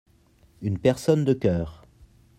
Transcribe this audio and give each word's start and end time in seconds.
Une 0.63 0.79
personne 0.79 1.23
de 1.25 1.33
cœur. 1.33 1.85